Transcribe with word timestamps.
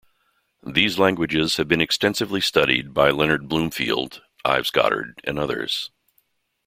These 0.65 0.97
languages 0.97 1.57
have 1.57 1.67
been 1.67 1.79
extensively 1.79 2.41
studied 2.41 2.91
by 2.91 3.11
Leonard 3.11 3.47
Bloomfield, 3.47 4.23
Ives 4.43 4.71
Goddard, 4.71 5.21
and 5.25 5.37
others. 5.37 5.91